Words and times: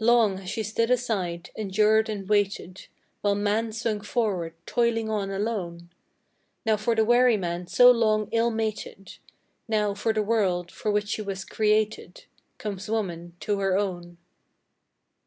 Long 0.00 0.38
has 0.38 0.48
she 0.48 0.62
stood 0.62 0.90
aside, 0.90 1.50
endured 1.54 2.08
and 2.08 2.26
waited, 2.26 2.86
While 3.20 3.34
man 3.34 3.72
swung 3.72 4.00
forward, 4.00 4.54
toiling 4.64 5.10
on 5.10 5.30
alone; 5.30 5.90
Now, 6.64 6.78
for 6.78 6.94
the 6.94 7.04
weary 7.04 7.36
man, 7.36 7.66
so 7.66 7.90
long 7.90 8.30
ill 8.32 8.48
mated, 8.50 9.18
Now, 9.68 9.92
for 9.92 10.14
the 10.14 10.22
world 10.22 10.70
for 10.72 10.90
which 10.90 11.08
she 11.08 11.20
was 11.20 11.44
created, 11.44 12.24
Comes 12.56 12.88
woman 12.88 13.36
to 13.40 13.58
her 13.58 13.76
own. 13.76 14.16